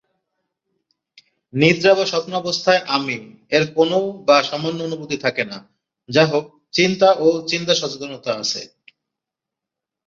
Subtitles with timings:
[1.53, 5.57] নিদ্রা বা স্বপ্নাবস্থায় 'আমি'-এর কোনো বা সামান্য অনুভূতি থাকে না;
[6.09, 6.45] যাহোক,
[6.73, 8.61] চিন্তা ও চিন্তা সচেতনতা আছে।